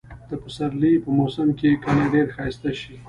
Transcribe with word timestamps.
د 0.29 0.31
پسرلي 0.43 0.93
په 1.03 1.09
موسم 1.17 1.47
کې 1.59 1.79
کلى 1.83 2.05
ډېر 2.13 2.27
ښايسته 2.35 2.71
شي. 2.79 2.93